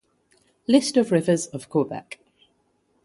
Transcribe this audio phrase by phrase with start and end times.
[0.65, 2.19] List of rivers of Quebec